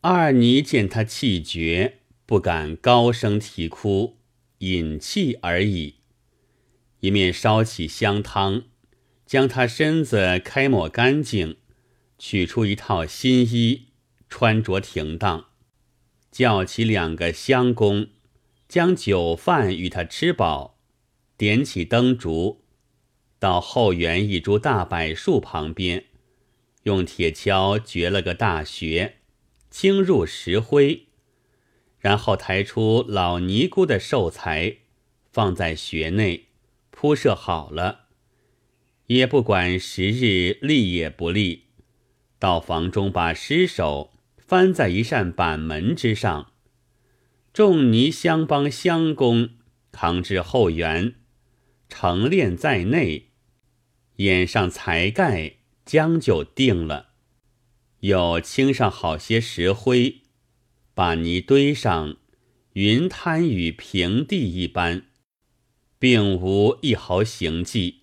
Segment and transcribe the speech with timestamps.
[0.00, 4.18] 二尼见他气绝，不敢高声啼哭，
[4.58, 5.96] 饮气而已。
[7.00, 8.62] 一面烧起香汤，
[9.26, 11.56] 将他身子开抹干净，
[12.16, 13.88] 取出一套新衣，
[14.28, 15.46] 穿着停当，
[16.30, 18.06] 叫起两个香工，
[18.68, 20.78] 将酒饭与他吃饱，
[21.36, 22.62] 点起灯烛，
[23.40, 26.04] 到后园一株大柏树旁边，
[26.84, 29.17] 用铁锹掘了个大穴，
[29.70, 31.08] 倾入石灰，
[31.98, 34.78] 然后抬出老尼姑的寿材，
[35.30, 36.46] 放在穴内。
[36.90, 38.06] 铺设好了，
[39.06, 41.66] 也不管时日立也不立，
[42.40, 46.52] 到房中把尸首翻在一扇板门之上，
[47.52, 49.50] 众尼香帮香工
[49.92, 51.14] 扛至后园，
[51.88, 53.28] 成殓在内，
[54.16, 57.07] 掩上才盖，将就定了。
[58.00, 60.22] 又倾上好些石灰，
[60.94, 62.16] 把泥堆上，
[62.74, 65.04] 云滩与平地一般。
[65.98, 68.02] 并无一毫行迹。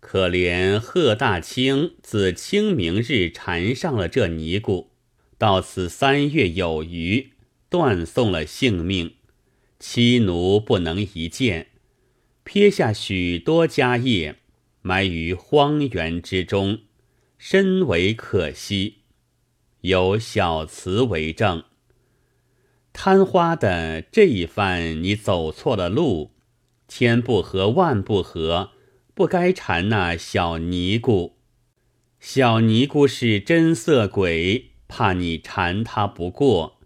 [0.00, 4.92] 可怜贺大清自清明日缠上了这尼姑，
[5.36, 7.32] 到此三月有余，
[7.68, 9.14] 断送了性命。
[9.78, 11.68] 妻奴不能一见，
[12.44, 14.36] 撇下许多家业，
[14.80, 16.78] 埋于荒原之中，
[17.38, 19.02] 深为可惜。
[19.82, 21.64] 有小词为证：
[22.92, 26.32] 贪花的这一番，你走错了路。
[26.88, 28.70] 千不合万不合，
[29.12, 31.36] 不该缠那小尼姑。
[32.20, 36.78] 小尼姑是真色鬼，怕你缠她不过，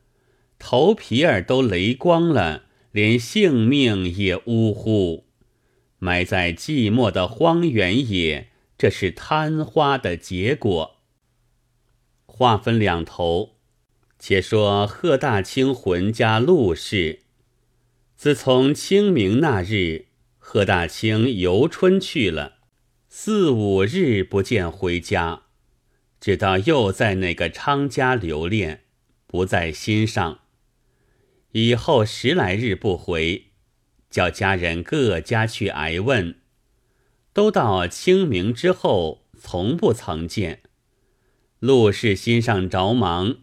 [0.58, 5.26] 头皮儿都雷光了，连性命也呜呼。
[5.98, 8.49] 埋在寂寞的荒原野，
[8.80, 11.02] 这是贪花的结果。
[12.24, 13.58] 话分两头，
[14.18, 17.20] 且说贺大清魂家陆氏。
[18.16, 20.06] 自从清明那日，
[20.38, 22.60] 贺大清游春去了，
[23.10, 25.42] 四五日不见回家，
[26.18, 28.84] 直到又在那个昌家留恋，
[29.26, 30.40] 不在心上。
[31.52, 33.50] 以后十来日不回，
[34.08, 36.39] 叫家人各家去挨问，
[37.32, 40.62] 都到清明之后，从不曾见。
[41.58, 43.38] 陆氏心上着忙，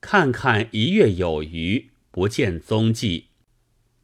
[0.00, 3.28] 看看一月有余，不见踪迹。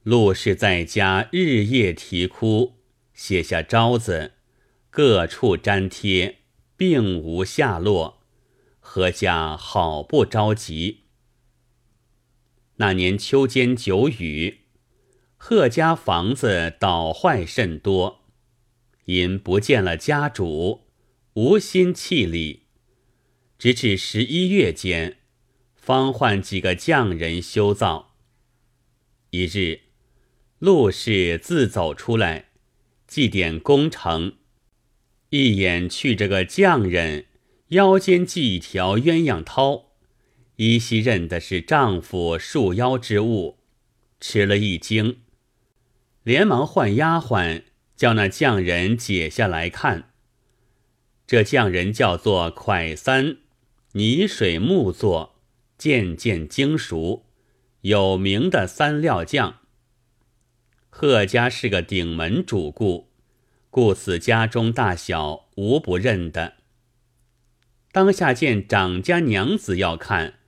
[0.03, 2.75] 陆氏在家日夜啼哭，
[3.15, 4.33] 写下招子，
[4.89, 6.39] 各处粘贴，
[6.77, 8.23] 并无下落。
[8.81, 11.05] 何家好不着急。
[12.77, 14.61] 那年秋间久雨，
[15.37, 18.20] 贺家房子倒坏甚多，
[19.11, 20.87] 因不见了家主，
[21.35, 22.63] 无心气力，
[23.59, 25.19] 直至十一月间，
[25.75, 28.17] 方换几个匠人修造。
[29.31, 29.81] 一日。
[30.61, 32.51] 陆氏自走出来，
[33.07, 34.35] 祭奠工程，
[35.31, 37.29] 一眼去这个匠人
[37.69, 39.85] 腰间系一条鸳鸯绦，
[40.57, 43.61] 依稀认的是丈夫束腰之物，
[44.21, 45.21] 吃了一惊，
[46.25, 47.63] 连忙唤丫鬟
[48.01, 50.13] 叫那匠人解下来看。
[51.27, 53.37] 这匠人叫做蒯三，
[53.93, 55.35] 泥水木作，
[55.77, 57.27] 件件精熟，
[57.83, 59.59] 有名的三料匠。
[60.89, 63.11] 贺家是个顶门主顾，
[63.69, 66.55] 故此家中大小无不认的。
[67.93, 70.39] 当下见长家娘子要看，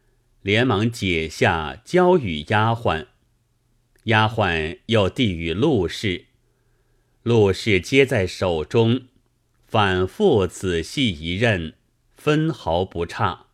[0.41, 3.09] 连忙解下交与丫鬟，
[4.05, 6.29] 丫鬟又递与陆氏，
[7.23, 9.03] 陆氏接在手中，
[9.67, 11.75] 反复仔细一认，
[12.17, 13.47] 分毫不差。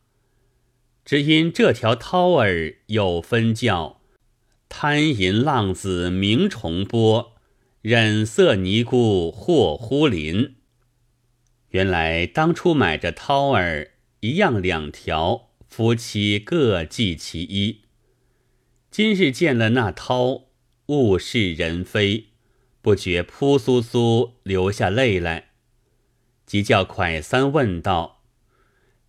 [1.04, 4.00] 只因这条绦儿有分教。
[4.70, 7.34] 贪淫浪子名重波，
[7.80, 10.56] 忍色尼姑祸忽林。
[11.70, 17.80] 原来当初买这绦儿一样两条，夫妻各系其一。
[18.90, 20.44] 今日见了那绦，
[20.86, 22.27] 物是人非，
[22.88, 25.50] 不觉扑簌簌流下泪来，
[26.46, 28.22] 即叫蒯三问道：“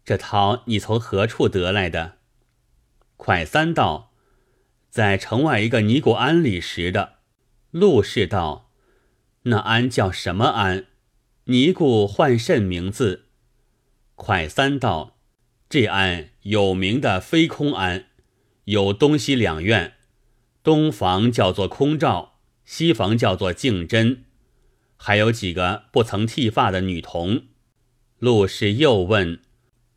[0.04, 2.18] 这桃你从何处得来的？”
[3.18, 4.12] 蒯三道。
[4.90, 7.20] 在城外一个尼姑庵里拾的，
[7.72, 8.70] 陆氏道
[9.44, 10.88] ：“那庵叫什么庵？
[11.46, 13.28] 尼姑唤甚名字？”
[14.18, 15.16] 蒯三道
[15.70, 18.08] ：“这庵有名的飞空庵，
[18.66, 19.94] 有东西两院，
[20.64, 22.29] 东房叫做空照，
[22.72, 24.26] 西房叫做净真，
[24.96, 27.46] 还有几个不曾剃发的女童。”
[28.20, 29.42] 陆氏又问：“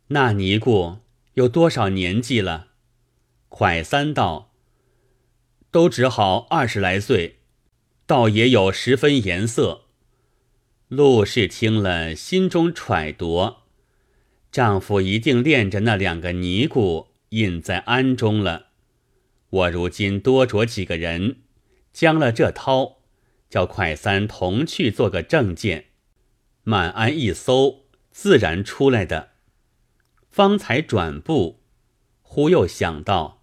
[0.08, 1.00] 那尼姑
[1.34, 2.68] 有多少年纪了？
[3.50, 4.54] 蒯三道
[5.70, 7.40] ：“都只好二十来岁，
[8.06, 9.82] 倒也有十分颜色。”
[10.88, 13.56] 陆氏听了，心中揣度，
[14.50, 18.68] 丈夫一定恋着那两个尼姑，隐在庵中了。
[19.50, 21.36] 我如今多着几个人，
[21.92, 22.98] 将了这涛，
[23.48, 25.86] 叫蒯三同去做个证件，
[26.62, 29.30] 满安一搜，自然出来的。
[30.30, 31.60] 方才转步，
[32.22, 33.42] 忽又想到，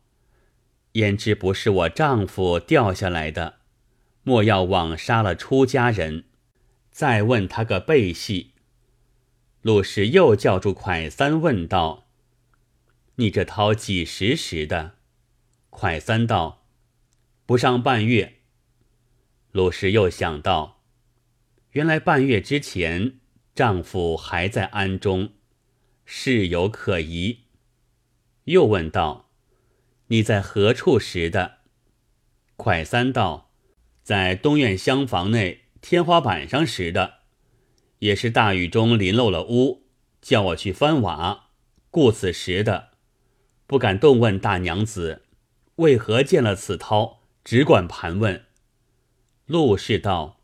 [0.94, 3.60] 焉知不是我丈夫掉下来的？
[4.24, 6.26] 莫要枉杀了出家人。
[6.92, 8.54] 再问他个背细。
[9.62, 12.08] 陆氏又叫住蒯三，问道
[13.16, 14.96] ：“你这涛几时时的？”
[15.72, 16.66] 蒯三道
[17.46, 18.38] ：“不上半月。”
[19.52, 20.84] 鲁氏又想到，
[21.72, 23.20] 原来半月之前，
[23.56, 25.32] 丈夫还在庵中。
[26.06, 27.46] 事有可疑，
[28.44, 29.32] 又问道
[30.08, 31.62] ：“你在何处时的？”
[32.58, 33.50] 蒯三道
[34.04, 37.22] ：“在东院厢房内天花板上时的，
[38.00, 39.88] 也是大雨中淋漏了屋，
[40.22, 41.50] 叫我去翻瓦，
[41.90, 42.90] 故此时的，
[43.66, 45.24] 不敢动问大娘子
[45.78, 48.46] 为何见了此涛，只管盘问。”
[49.50, 50.42] 陆氏道：“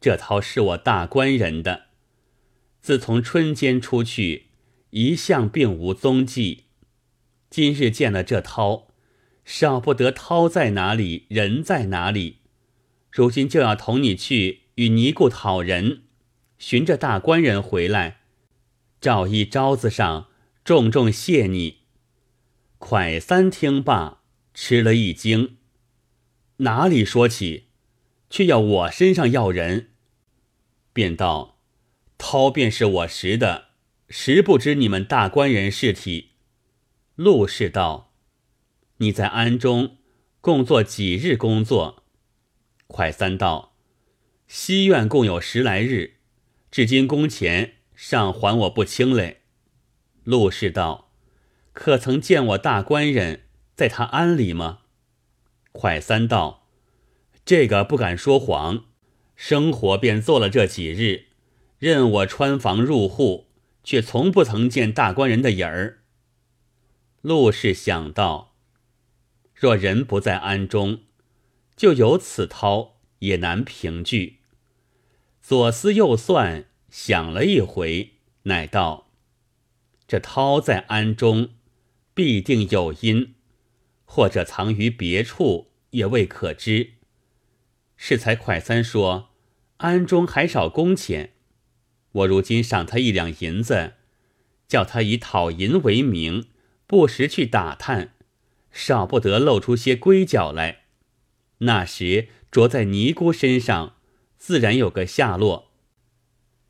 [0.00, 1.88] 这涛是我大官人的，
[2.80, 4.46] 自从春间出去。”
[4.90, 6.64] 一向并无踪迹，
[7.50, 8.88] 今日见了这涛，
[9.44, 12.38] 少不得涛在哪里，人在哪里。
[13.10, 16.04] 如今就要同你去与尼姑讨人，
[16.58, 18.20] 寻着大官人回来，
[18.98, 20.28] 照一招子上
[20.64, 21.80] 重重谢你。
[22.78, 24.22] 蒯三听罢，
[24.54, 25.58] 吃了一惊，
[26.58, 27.65] 哪里说起，
[28.30, 29.90] 却要我身上要人，
[30.92, 31.58] 便道：
[32.18, 33.66] 涛便是我拾的。
[34.08, 36.30] 实不知你们大官人事体。
[37.16, 38.12] 陆氏道
[38.98, 39.96] ：“你在庵中
[40.40, 42.04] 共做几日工作？”
[42.86, 43.74] 快三道
[44.46, 46.18] ：“西院共有十来日，
[46.70, 49.42] 至今工钱尚还我不清嘞。”
[50.22, 51.10] 陆氏道
[51.74, 54.82] ：“可曾见我大官人在他庵里吗？”
[55.72, 56.65] 快三道
[57.46, 58.84] ：“这个不敢说谎，
[59.34, 61.28] 生活便做了这几日，
[61.78, 63.44] 任我穿房入户。”
[63.86, 66.00] 却从不曾见大官人的影儿。
[67.20, 68.56] 陆氏想到，
[69.54, 71.02] 若人不在庵中，
[71.76, 74.40] 就有此涛也难凭据。
[75.40, 79.12] 左思右算，想了一回，乃道
[80.08, 81.50] ：“这涛在庵中，
[82.12, 83.36] 必定有因，
[84.04, 86.94] 或者藏于别处，也未可知。”
[87.96, 89.30] 适才快三说
[89.78, 91.32] ：“庵中还少工钱。”
[92.12, 93.94] 我如今赏他一两银子，
[94.66, 96.46] 叫他以讨银为名，
[96.86, 98.14] 不时去打探，
[98.70, 100.84] 少不得露出些龟角来。
[101.58, 103.96] 那时着在尼姑身上，
[104.38, 105.72] 自然有个下落。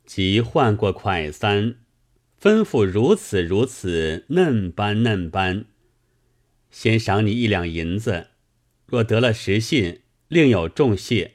[0.05, 1.75] 即换过快三，
[2.41, 5.65] 吩咐如此如此，嫩般嫩般，
[6.71, 8.27] 先赏你一两银子。
[8.85, 11.33] 若得了实信，另有重谢。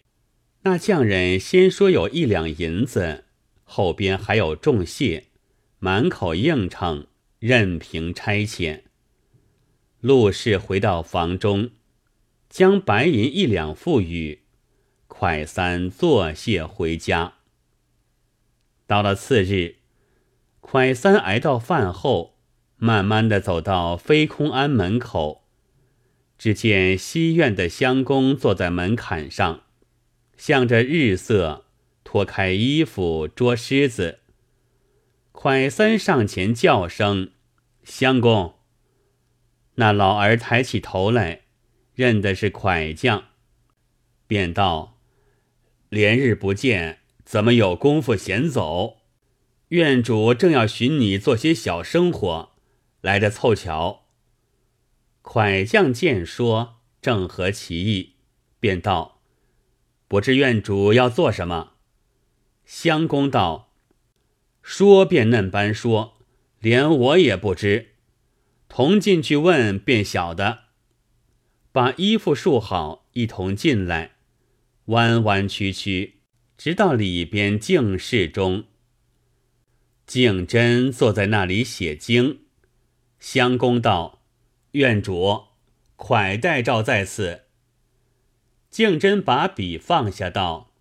[0.62, 3.24] 那匠人先说有一两银子。
[3.64, 5.28] 后边还有重谢，
[5.78, 7.06] 满口应承，
[7.38, 8.82] 任凭差遣。
[10.00, 11.70] 陆氏回到房中，
[12.50, 14.42] 将白银一两付与，
[15.06, 17.38] 快三作谢回家。
[18.86, 19.76] 到了次日，
[20.60, 22.36] 快三挨到饭后，
[22.76, 25.41] 慢慢的走到飞空庵门口，
[26.42, 29.62] 只见西院的香公坐在门槛上，
[30.36, 31.66] 向着日色。
[32.02, 34.18] 脱开衣服捉狮子，
[35.32, 37.30] 蒯三上前叫声
[37.86, 38.54] ：“相公。”
[39.78, 41.42] 那老儿抬起头来，
[41.94, 43.26] 认的是蒯将，
[44.26, 44.98] 便道
[45.90, 48.96] ：“连日不见，怎么有功夫闲走？
[49.68, 52.50] 院主正要寻你做些小生活，
[53.00, 54.00] 来的凑巧。”
[55.22, 58.14] 蒯将见说正合其意，
[58.58, 59.20] 便道
[60.08, 61.74] ：“不知院主要做什么？”
[62.66, 63.72] 相公道
[64.62, 66.18] ：“说便嫩般说，
[66.60, 67.94] 连我也不知。
[68.68, 70.60] 同进去问便晓得。
[71.72, 74.16] 把衣服束好，一同进来，
[74.86, 76.20] 弯弯曲曲，
[76.56, 78.64] 直到里边静室中。
[80.06, 82.40] 敬真坐在那里写经。
[83.18, 84.21] 相公道
[84.72, 85.44] ：‘院主，
[85.96, 87.42] 快待诏在此。’
[88.70, 90.72] 敬真把笔放下道。”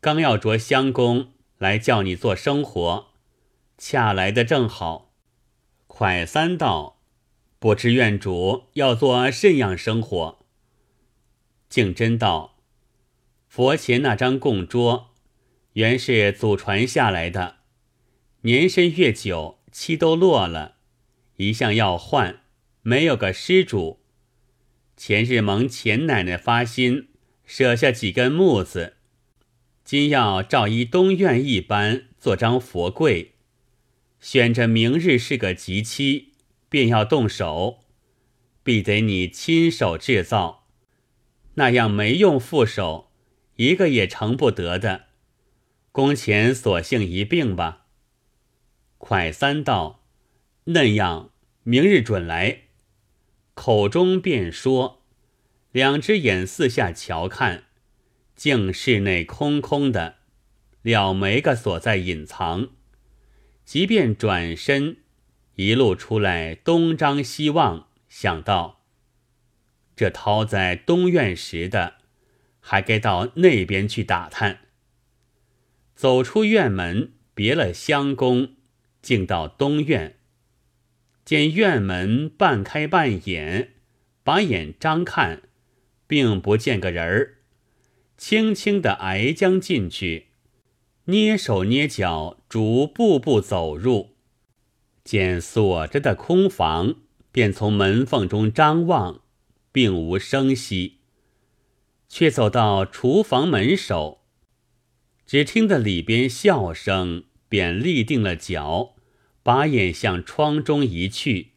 [0.00, 3.06] 刚要着相公来叫你做生活，
[3.78, 5.12] 恰来的正好。
[5.88, 7.00] 蒯三道
[7.58, 10.44] ：“不知院主要做甚样生活？”
[11.70, 12.56] 敬真道
[13.48, 15.14] ：“佛前那张供桌，
[15.74, 17.58] 原是祖传下来的，
[18.42, 20.76] 年深月久，漆都落了，
[21.36, 22.42] 一向要换，
[22.86, 24.00] 没有个施主。
[24.94, 27.08] 前日蒙钱奶奶发心，
[27.46, 28.96] 舍下几根木子，
[29.82, 33.32] 今要照依东院一般做张佛柜。”
[34.20, 36.32] 选着明日是个吉期，
[36.68, 37.80] 便要动手，
[38.62, 40.66] 必得你亲手制造，
[41.54, 43.10] 那样没用副手，
[43.56, 45.06] 一个也成不得的。
[45.90, 47.86] 工钱索性一并吧。
[48.98, 50.04] 快三道，
[50.64, 51.30] 那样
[51.62, 52.63] 明日准来。
[53.54, 55.02] 口中便说，
[55.70, 57.64] 两只眼四下瞧看，
[58.34, 60.16] 竟室内空空的，
[60.82, 62.70] 了没个所在隐藏。
[63.64, 64.98] 即便转身，
[65.54, 68.82] 一路出来，东张西望，想到
[69.96, 71.94] 这掏在东院时的，
[72.60, 74.60] 还该到那边去打探。
[75.94, 78.56] 走出院门，别了香宫，
[79.00, 80.18] 竟到东院，
[81.24, 83.72] 见院门半开半掩，
[84.22, 85.42] 把眼张看，
[86.06, 87.38] 并不见个人儿，
[88.18, 90.26] 轻轻的挨将进去。
[91.06, 94.16] 捏手捏脚，逐步步走入，
[95.02, 96.96] 见锁着的空房，
[97.32, 99.22] 便从门缝中张望，
[99.72, 100.98] 并无声息。
[102.08, 104.20] 却走到厨房门首，
[105.26, 108.93] 只听得里边笑声，便立定了脚，
[109.44, 111.50] 把眼向窗中移去，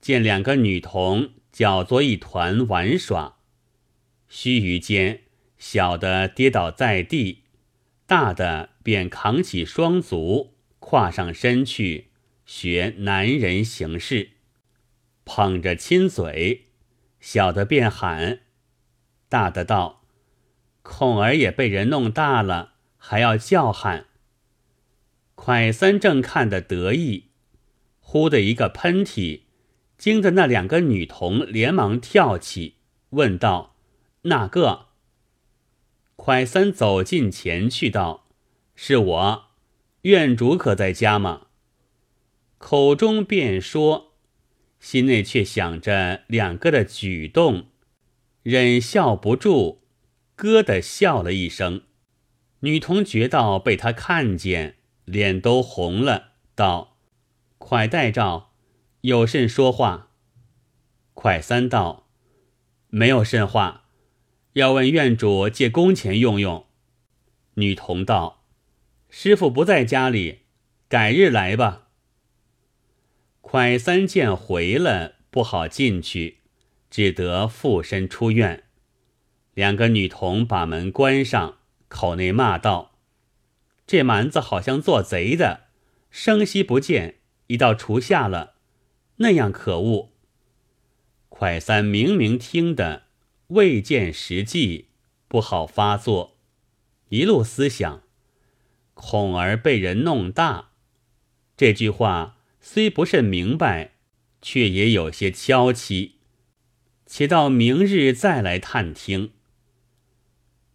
[0.00, 3.38] 见两个女童搅作一团玩耍，
[4.28, 5.22] 须臾间，
[5.58, 7.42] 小的跌倒在地。
[8.06, 12.10] 大的便扛起双足，跨上身去
[12.46, 14.30] 学男人行事，
[15.24, 16.66] 捧着亲嘴；
[17.18, 18.42] 小的便喊，
[19.28, 20.04] 大的道
[20.82, 24.06] ：“孔儿也被人弄大了，还要叫喊。”
[25.44, 27.26] 蒯三正看得得意，
[28.00, 29.42] 忽的一个喷嚏，
[29.98, 32.76] 惊得那两个女童连忙跳起，
[33.10, 33.76] 问道
[34.24, 34.86] ：“哪个？”
[36.16, 38.26] 蒯三走近前去道
[38.74, 39.44] ：“是我，
[40.02, 41.48] 院主可在家吗？”
[42.56, 44.14] 口中便说，
[44.80, 47.66] 心内却想着两个的举动，
[48.42, 49.82] 忍笑不住，
[50.36, 51.82] 咯的笑了一声。
[52.60, 56.96] 女童觉到被他看见，脸都红了，道
[57.58, 58.52] ：“快带照，
[59.02, 60.10] 有甚说话？”
[61.14, 62.08] 蒯三道
[62.88, 63.82] ：“没有甚话。”
[64.54, 66.66] 要问院主借工钱用用，
[67.54, 68.44] 女童道
[69.10, 70.42] ：“师傅不在家里，
[70.88, 71.88] 改日来吧。”
[73.42, 76.38] 蒯三见回了，不好进去，
[76.88, 78.62] 只得附身出院。
[79.54, 81.58] 两个女童把门关上，
[81.88, 82.92] 口内骂道
[83.86, 85.68] ：“这蛮子好像做贼的，
[86.10, 87.16] 声息不见，
[87.48, 88.54] 已到厨下了，
[89.16, 90.10] 那样可恶。”
[91.28, 93.04] 快三明明听得。
[93.48, 94.88] 未见实际，
[95.28, 96.38] 不好发作。
[97.10, 98.02] 一路思想，
[98.94, 100.70] 恐儿被人弄大。
[101.54, 103.92] 这句话虽不甚明白，
[104.40, 106.16] 却也有些悄戚。
[107.04, 109.32] 且到明日再来探听。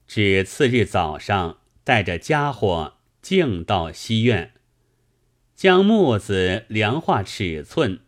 [0.06, 4.54] 至次日早上，带着家伙径到西院，
[5.56, 8.00] 将木子量化尺寸，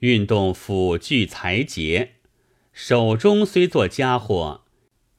[0.00, 2.16] 运动斧锯裁节。
[2.72, 4.64] 手中虽做家伙，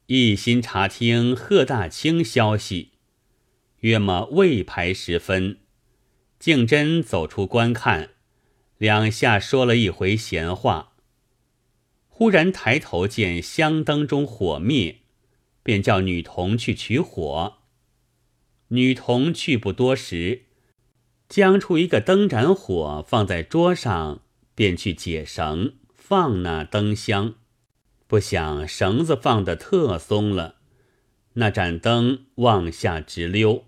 [0.05, 2.91] 一心查听贺大清消息。
[3.79, 5.59] 约么未排时分，
[6.37, 8.11] 敬真走出观看，
[8.77, 10.93] 两下说了一回闲话。
[12.07, 14.99] 忽然抬头见香灯中火灭，
[15.63, 17.58] 便叫女童去取火。
[18.69, 20.43] 女童去不多时，
[21.27, 24.21] 将出一个灯盏火放在桌上，
[24.53, 27.35] 便去解绳放那灯香。
[28.07, 30.55] 不想绳子放得特松了，
[31.33, 33.65] 那盏灯往下直溜。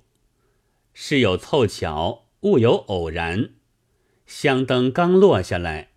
[0.93, 3.51] 事有凑巧，物有偶然，
[4.25, 5.89] 香灯刚落下来，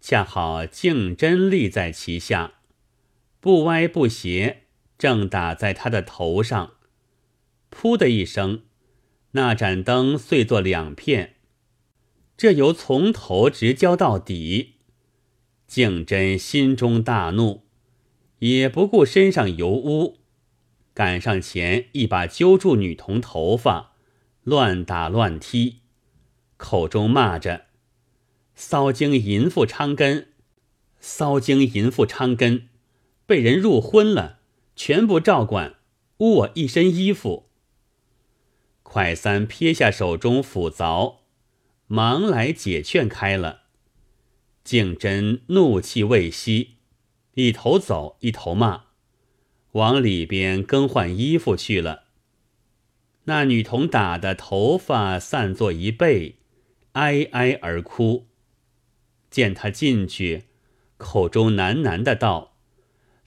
[0.00, 2.54] 恰好净真立在其下，
[3.40, 4.64] 不歪不斜，
[4.96, 6.74] 正打在他的头上。
[7.70, 8.62] 噗的一声，
[9.32, 11.34] 那盏灯碎作两片。
[12.36, 14.74] 这由从头直浇到底，
[15.66, 17.64] 静真心中大怒。
[18.40, 20.18] 也不顾身上油污，
[20.92, 23.94] 赶上前一把揪住女童头发，
[24.42, 25.76] 乱打乱踢，
[26.58, 27.68] 口中骂着
[28.54, 30.34] ：“骚精淫妇娼根，
[31.00, 32.68] 骚精淫妇娼根，
[33.24, 34.40] 被人入婚了，
[34.76, 35.76] 全部照管，
[36.18, 37.45] 污我一身衣服。
[38.88, 41.16] 快三撇下手中斧凿，
[41.86, 43.64] 忙来解劝开了。
[44.64, 46.76] 敬真怒气未息，
[47.34, 48.84] 一头走一头骂，
[49.72, 52.04] 往里边更换衣服去了。
[53.24, 56.36] 那女童打的头发散作一背，
[56.92, 58.28] 哀哀而哭。
[59.28, 60.44] 见他进去，
[60.96, 62.56] 口中喃喃的道：“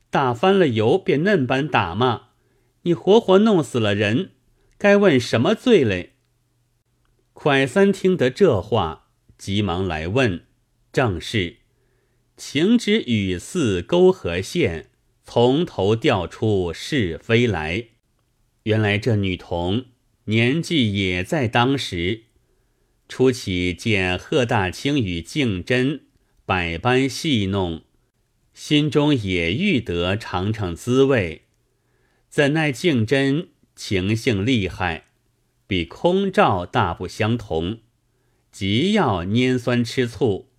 [0.09, 2.29] 打翻了油，便嫩般打骂，
[2.83, 4.31] 你活活弄死了人，
[4.79, 6.13] 该问什么罪嘞？”
[7.35, 10.45] 蒯三听得这话，急忙来问。
[10.91, 11.57] 正是，
[12.35, 14.89] 情之语似沟河线，
[15.23, 17.89] 从头调出是非来。
[18.63, 19.85] 原来这女童
[20.25, 22.23] 年纪也在当时，
[23.07, 26.01] 初起见贺大清与敬真
[26.45, 27.83] 百般戏弄，
[28.53, 31.43] 心中也欲得尝尝滋味。
[32.27, 35.05] 怎奈敬真情性厉害，
[35.65, 37.79] 比空照大不相同，
[38.51, 40.49] 极要拈酸吃醋。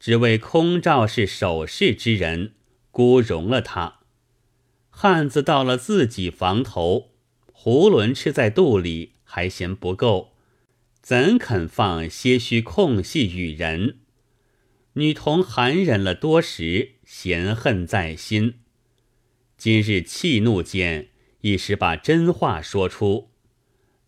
[0.00, 2.54] 只为空照是守势之人，
[2.90, 3.98] 孤容了他。
[4.88, 7.10] 汉子到了自己房头，
[7.52, 10.32] 囫囵吃在肚里，还嫌不够，
[11.02, 13.98] 怎肯放些许空隙与人？
[14.94, 18.54] 女童含忍了多时，嫌恨在心。
[19.58, 21.10] 今日气怒间，
[21.42, 23.30] 一时把真话说出，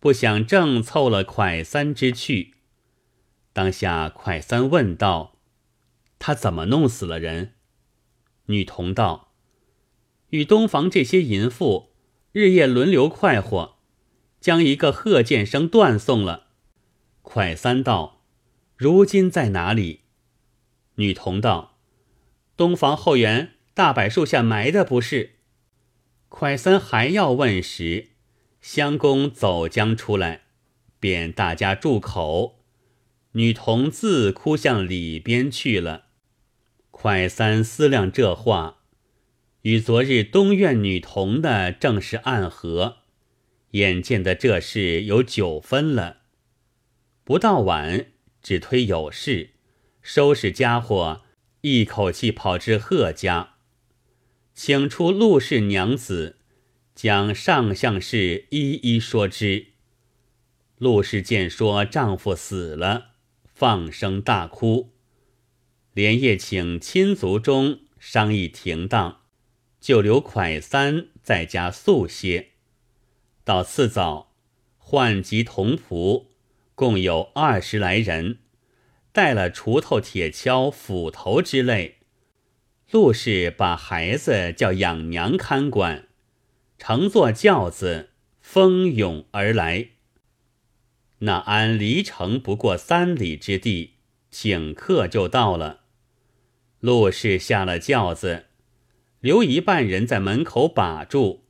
[0.01, 2.55] 不想正凑了蒯三之去。
[3.53, 5.31] 当下蒯三问道。
[6.17, 7.53] 他怎么弄死了人？
[8.45, 9.33] 女童道
[10.31, 11.91] ：“与东房这些淫妇
[12.31, 13.77] 日夜轮流快活，
[14.39, 16.47] 将一个贺建生断送了。”
[17.21, 18.23] 蒯三道
[18.77, 20.01] ：“如今在哪里？”
[20.95, 21.77] 女童道
[22.55, 25.34] ：“东房后园大柏树下埋的不是？”
[26.37, 28.09] 快三还要问时，
[28.59, 30.41] 相公走将出来，
[30.99, 32.59] 便大家住口。
[33.31, 36.07] 女童自哭向里边去了。
[36.91, 38.79] 快三思量这话，
[39.61, 42.97] 与昨日东院女童的正是暗合，
[43.71, 46.17] 眼见的这事有九分了。
[47.23, 48.07] 不到晚，
[48.41, 49.51] 只推有事，
[50.01, 51.21] 收拾家伙，
[51.61, 53.54] 一口气跑至贺家，
[54.55, 56.37] 请出陆氏娘子，
[56.95, 59.67] 将上相事一一说之。
[60.77, 63.11] 陆氏见说丈夫死了，
[63.43, 64.93] 放声大哭。
[65.93, 69.23] 连夜请亲族中商议停当，
[69.81, 72.51] 就留蒯三在家宿歇。
[73.43, 74.33] 到次早，
[74.77, 76.27] 唤集童仆，
[76.75, 78.39] 共有二十来人，
[79.11, 81.97] 带了锄头、铁锹、斧头之类。
[82.91, 86.07] 陆氏把孩子叫养娘看管，
[86.77, 89.89] 乘坐轿子蜂拥而来。
[91.19, 93.95] 那安离城不过三里之地，
[94.31, 95.81] 顷刻就到了。
[96.79, 98.45] 陆氏下了轿子，
[99.19, 101.45] 留一半人在门口把住，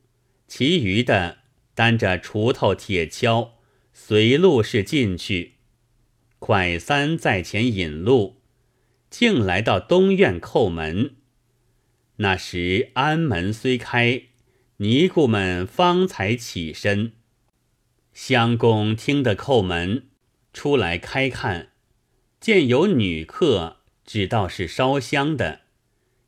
[0.48, 1.38] 其余的
[1.74, 3.50] 担着锄头、铁锹，
[3.92, 5.56] 随陆氏进去。
[6.38, 8.40] 快三在前引路，
[9.10, 11.16] 竟来到东院叩门。
[12.16, 14.22] 那时安门虽开，
[14.78, 17.12] 尼姑们方才起身。
[18.12, 20.06] 相公听得叩门，
[20.52, 21.72] 出来开看，
[22.40, 23.78] 见有女客。
[24.06, 25.62] 只道是烧香的，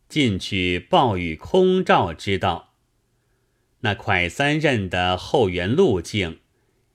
[0.08, 2.74] 进去报与空照知道。
[3.82, 6.40] 那蒯三认的后园路径，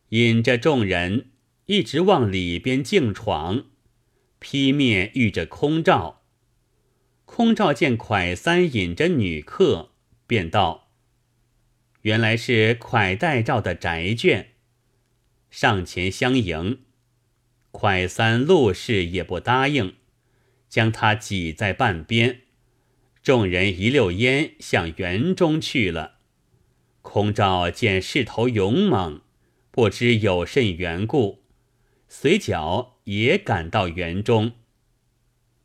[0.09, 1.31] 引着众人
[1.67, 3.67] 一直往里边径闯，
[4.39, 6.22] 劈面遇着空照。
[7.35, 9.89] 空照见蒯三引着女客，
[10.27, 10.91] 便道
[12.03, 14.49] ：“原来是蒯代照的宅眷。”
[15.49, 16.81] 上前相迎，
[17.71, 19.95] 蒯三陆氏也不答应。
[20.69, 22.41] 将他挤在半边，
[23.23, 26.19] 众人一溜烟向园中去了。
[27.01, 29.21] 空照见势头勇猛，
[29.71, 31.41] 不知有甚缘故，
[32.07, 34.51] 随脚也赶到园中。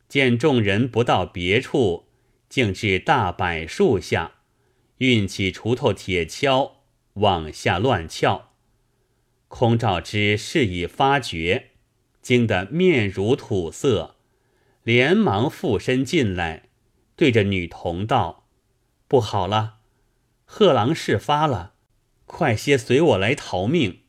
[0.09, 2.07] 见众人不到别处，
[2.49, 4.31] 竟至大柏树下，
[4.97, 6.71] 运起锄头铁锹
[7.13, 8.49] 往下乱撬。
[9.47, 11.69] 空照之事已发觉，
[12.21, 14.15] 惊得面如土色。
[14.83, 16.69] 连忙附身进来，
[17.15, 18.47] 对着女童道
[19.07, 19.75] ：“不好了，
[20.45, 21.73] 贺郎事发了，
[22.25, 23.99] 快些随我来逃命。”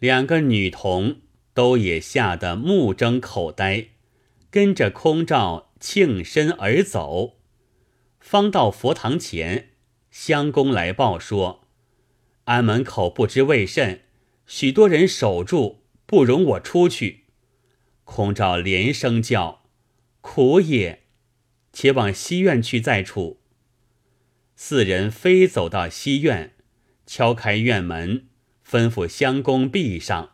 [0.00, 1.20] 两个女童
[1.54, 3.90] 都也吓得目睁口呆，
[4.52, 7.38] 跟着空照庆身而走，
[8.20, 9.70] 方到佛堂前，
[10.10, 11.66] 相公来报说，
[12.44, 14.02] 安门口不知为甚，
[14.46, 17.24] 许多人守住，不容我出去。
[18.04, 19.62] 空照连声叫
[20.20, 21.04] ：“苦也！
[21.72, 23.40] 且往西院去再处。”
[24.54, 26.52] 四人飞走到西院，
[27.06, 28.26] 敲开院门，
[28.68, 30.32] 吩咐相公闭上。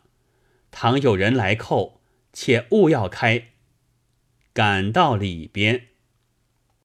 [0.72, 2.00] 倘有人来叩，
[2.32, 3.52] 且勿要开。
[4.52, 5.88] 赶到里边，